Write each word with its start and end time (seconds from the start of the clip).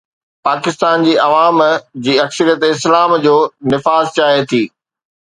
پاڪستان 0.47 1.03
جي 1.07 1.13
عوام 1.25 1.61
جي 2.09 2.17
اڪثريت 2.25 2.61
اسلام 2.73 3.09
جو 3.29 3.35
نفاذ 3.75 4.05
چاهي 4.19 4.41
ٿي. 4.51 4.65